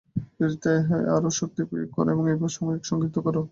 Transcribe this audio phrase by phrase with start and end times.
[0.39, 3.35] যদি তাই হয়, তবে আরও শক্তি প্রয়োগ কর এবং এইভাবে সময় সংক্ষিপ্ত কর।